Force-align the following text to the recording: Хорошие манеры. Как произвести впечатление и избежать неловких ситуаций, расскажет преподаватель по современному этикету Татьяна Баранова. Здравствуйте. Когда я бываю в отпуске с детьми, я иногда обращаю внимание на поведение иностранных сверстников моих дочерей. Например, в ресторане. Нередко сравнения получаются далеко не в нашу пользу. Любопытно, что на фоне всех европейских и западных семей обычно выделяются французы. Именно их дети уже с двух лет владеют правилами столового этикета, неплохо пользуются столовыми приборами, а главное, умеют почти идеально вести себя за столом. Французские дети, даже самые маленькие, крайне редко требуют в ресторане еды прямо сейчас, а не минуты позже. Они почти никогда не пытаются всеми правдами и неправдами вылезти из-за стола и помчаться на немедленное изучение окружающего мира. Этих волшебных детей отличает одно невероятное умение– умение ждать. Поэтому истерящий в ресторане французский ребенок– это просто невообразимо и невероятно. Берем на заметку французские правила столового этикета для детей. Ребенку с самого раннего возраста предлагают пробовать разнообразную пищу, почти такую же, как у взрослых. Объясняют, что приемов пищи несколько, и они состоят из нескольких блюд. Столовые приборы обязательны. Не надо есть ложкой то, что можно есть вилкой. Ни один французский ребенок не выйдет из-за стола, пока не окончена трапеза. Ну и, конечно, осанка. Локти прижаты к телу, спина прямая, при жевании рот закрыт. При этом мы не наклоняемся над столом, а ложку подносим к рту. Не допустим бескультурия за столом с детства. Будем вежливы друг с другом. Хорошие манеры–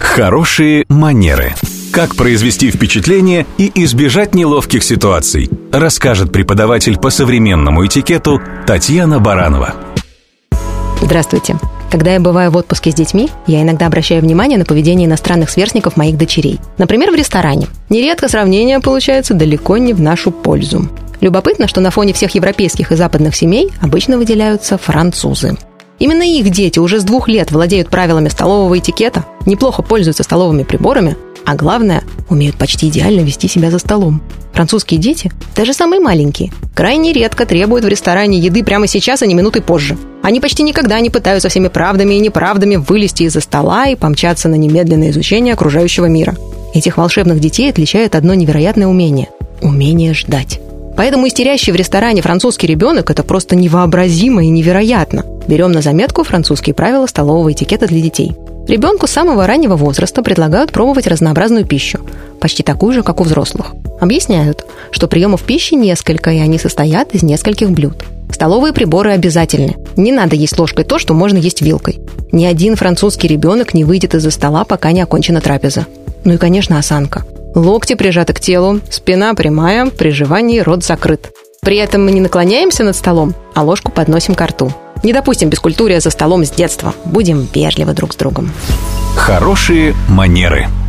Хорошие 0.00 0.86
манеры. 0.88 1.54
Как 1.92 2.16
произвести 2.16 2.70
впечатление 2.70 3.46
и 3.58 3.70
избежать 3.84 4.34
неловких 4.34 4.82
ситуаций, 4.82 5.50
расскажет 5.70 6.32
преподаватель 6.32 6.98
по 6.98 7.10
современному 7.10 7.86
этикету 7.86 8.40
Татьяна 8.66 9.20
Баранова. 9.20 9.74
Здравствуйте. 11.02 11.56
Когда 11.90 12.12
я 12.14 12.20
бываю 12.20 12.50
в 12.50 12.56
отпуске 12.56 12.92
с 12.92 12.94
детьми, 12.94 13.28
я 13.46 13.62
иногда 13.62 13.86
обращаю 13.86 14.22
внимание 14.22 14.58
на 14.58 14.64
поведение 14.64 15.06
иностранных 15.06 15.50
сверстников 15.50 15.96
моих 15.96 16.16
дочерей. 16.16 16.60
Например, 16.78 17.10
в 17.10 17.14
ресторане. 17.14 17.66
Нередко 17.88 18.28
сравнения 18.28 18.80
получаются 18.80 19.34
далеко 19.34 19.76
не 19.76 19.92
в 19.92 20.00
нашу 20.00 20.30
пользу. 20.30 20.88
Любопытно, 21.20 21.68
что 21.68 21.80
на 21.80 21.90
фоне 21.90 22.12
всех 22.14 22.34
европейских 22.34 22.92
и 22.92 22.96
западных 22.96 23.36
семей 23.36 23.70
обычно 23.80 24.18
выделяются 24.18 24.78
французы. 24.78 25.56
Именно 26.00 26.22
их 26.22 26.48
дети 26.48 26.78
уже 26.78 26.98
с 26.98 27.04
двух 27.04 27.28
лет 27.28 27.52
владеют 27.52 27.90
правилами 27.90 28.30
столового 28.30 28.78
этикета, 28.78 29.26
неплохо 29.44 29.82
пользуются 29.82 30.22
столовыми 30.22 30.62
приборами, 30.62 31.16
а 31.44 31.54
главное, 31.54 32.02
умеют 32.30 32.56
почти 32.56 32.88
идеально 32.88 33.20
вести 33.20 33.48
себя 33.48 33.70
за 33.70 33.78
столом. 33.78 34.22
Французские 34.54 34.98
дети, 34.98 35.30
даже 35.54 35.74
самые 35.74 36.00
маленькие, 36.00 36.52
крайне 36.74 37.12
редко 37.12 37.44
требуют 37.44 37.84
в 37.84 37.88
ресторане 37.88 38.38
еды 38.38 38.64
прямо 38.64 38.86
сейчас, 38.86 39.22
а 39.22 39.26
не 39.26 39.34
минуты 39.34 39.60
позже. 39.60 39.98
Они 40.22 40.40
почти 40.40 40.62
никогда 40.62 40.98
не 41.00 41.10
пытаются 41.10 41.50
всеми 41.50 41.68
правдами 41.68 42.14
и 42.14 42.20
неправдами 42.20 42.76
вылезти 42.76 43.24
из-за 43.24 43.40
стола 43.40 43.88
и 43.88 43.94
помчаться 43.94 44.48
на 44.48 44.54
немедленное 44.54 45.10
изучение 45.10 45.52
окружающего 45.52 46.06
мира. 46.06 46.34
Этих 46.72 46.96
волшебных 46.96 47.40
детей 47.40 47.68
отличает 47.68 48.14
одно 48.14 48.32
невероятное 48.32 48.86
умение– 48.86 49.28
умение 49.60 50.14
ждать. 50.14 50.60
Поэтому 51.00 51.26
истерящий 51.26 51.72
в 51.72 51.76
ресторане 51.76 52.20
французский 52.20 52.66
ребенок– 52.66 53.08
это 53.10 53.22
просто 53.22 53.56
невообразимо 53.56 54.44
и 54.44 54.48
невероятно. 54.48 55.24
Берем 55.48 55.72
на 55.72 55.80
заметку 55.80 56.24
французские 56.24 56.74
правила 56.74 57.06
столового 57.06 57.50
этикета 57.50 57.86
для 57.86 58.02
детей. 58.02 58.36
Ребенку 58.68 59.06
с 59.06 59.10
самого 59.10 59.46
раннего 59.46 59.76
возраста 59.76 60.22
предлагают 60.22 60.72
пробовать 60.72 61.06
разнообразную 61.06 61.64
пищу, 61.64 62.00
почти 62.38 62.62
такую 62.62 62.92
же, 62.92 63.02
как 63.02 63.22
у 63.22 63.24
взрослых. 63.24 63.72
Объясняют, 63.98 64.66
что 64.90 65.08
приемов 65.08 65.40
пищи 65.40 65.72
несколько, 65.72 66.32
и 66.32 66.38
они 66.38 66.58
состоят 66.58 67.14
из 67.14 67.22
нескольких 67.22 67.70
блюд. 67.70 68.04
Столовые 68.30 68.74
приборы 68.74 69.12
обязательны. 69.12 69.76
Не 69.96 70.12
надо 70.12 70.36
есть 70.36 70.58
ложкой 70.58 70.84
то, 70.84 70.98
что 70.98 71.14
можно 71.14 71.38
есть 71.38 71.62
вилкой. 71.62 71.98
Ни 72.30 72.44
один 72.44 72.76
французский 72.76 73.26
ребенок 73.26 73.72
не 73.72 73.84
выйдет 73.84 74.14
из-за 74.14 74.30
стола, 74.30 74.66
пока 74.66 74.92
не 74.92 75.00
окончена 75.00 75.40
трапеза. 75.40 75.86
Ну 76.24 76.34
и, 76.34 76.36
конечно, 76.36 76.78
осанка. 76.78 77.24
Локти 77.54 77.94
прижаты 77.94 78.32
к 78.32 78.40
телу, 78.40 78.80
спина 78.90 79.34
прямая, 79.34 79.86
при 79.86 80.10
жевании 80.10 80.60
рот 80.60 80.84
закрыт. 80.84 81.30
При 81.62 81.76
этом 81.76 82.04
мы 82.04 82.12
не 82.12 82.20
наклоняемся 82.20 82.84
над 82.84 82.96
столом, 82.96 83.34
а 83.54 83.62
ложку 83.62 83.90
подносим 83.90 84.34
к 84.34 84.46
рту. 84.46 84.72
Не 85.02 85.12
допустим 85.12 85.48
бескультурия 85.48 86.00
за 86.00 86.10
столом 86.10 86.44
с 86.44 86.50
детства. 86.50 86.94
Будем 87.04 87.48
вежливы 87.52 87.92
друг 87.92 88.12
с 88.12 88.16
другом. 88.16 88.50
Хорошие 89.16 89.94
манеры– 90.08 90.68